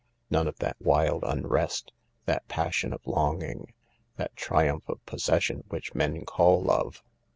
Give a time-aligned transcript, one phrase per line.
[0.31, 1.91] none of that wild unrest,
[2.25, 3.71] that passion of longing,
[4.15, 7.03] that triumph of possession which men call love